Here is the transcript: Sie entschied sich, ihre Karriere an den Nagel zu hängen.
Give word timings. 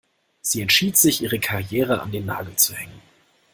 Sie 0.41 0.63
entschied 0.63 0.97
sich, 0.97 1.21
ihre 1.21 1.39
Karriere 1.39 2.01
an 2.01 2.11
den 2.11 2.25
Nagel 2.25 2.55
zu 2.55 2.73
hängen. 2.73 3.03